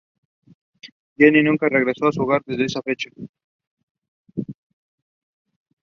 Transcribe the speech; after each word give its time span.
Jenny 1.15 1.43
nunca 1.43 1.69
regresó 1.69 2.07
a 2.07 2.11
su 2.11 2.23
hogar 2.23 2.41
desde 2.47 2.65
esa 2.65 2.81
fecha. 2.81 3.11